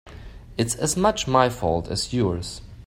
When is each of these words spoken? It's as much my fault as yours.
It's 0.57 0.73
as 0.73 0.97
much 0.97 1.27
my 1.27 1.47
fault 1.47 1.87
as 1.87 2.11
yours. 2.11 2.61